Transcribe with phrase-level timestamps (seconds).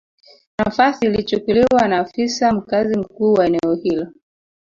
[0.59, 4.07] Nafasi ilichukuliwa na afisa mkazi mkuu wa eneo hilo